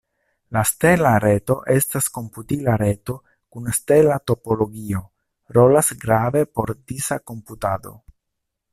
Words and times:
La 0.55 0.61
stela 0.67 1.09
reto 1.23 1.57
estas 1.73 2.07
komputila 2.15 2.73
reto 2.83 3.17
kun 3.57 3.75
stela 3.81 4.17
topologio, 4.33 5.05
rolas 5.59 5.95
grave 6.07 6.45
por 6.57 6.77
disa 6.93 7.23
komputado. 7.33 7.99